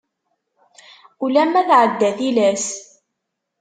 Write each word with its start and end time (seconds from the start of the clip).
Ulama 1.25 1.61
tɛedda 1.69 2.09
tillas. 2.17 2.65